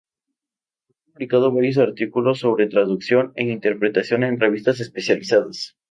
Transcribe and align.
Ha 0.89 0.95
publicado 1.13 1.53
varios 1.53 1.77
artículos 1.77 2.39
sobre 2.39 2.65
traducción 2.65 3.33
e 3.35 3.43
interpretación 3.43 4.23
en 4.23 4.39
revistas 4.39 4.79
especializadas. 4.79 5.77